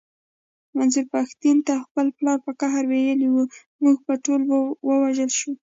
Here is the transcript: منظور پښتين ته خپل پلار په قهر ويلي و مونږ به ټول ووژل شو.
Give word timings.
منظور 0.75 1.05
پښتين 1.15 1.57
ته 1.67 1.73
خپل 1.85 2.05
پلار 2.17 2.37
په 2.45 2.51
قهر 2.59 2.83
ويلي 2.87 3.27
و 3.31 3.37
مونږ 3.81 3.97
به 4.05 4.13
ټول 4.25 4.41
ووژل 4.87 5.31
شو. 5.39 5.51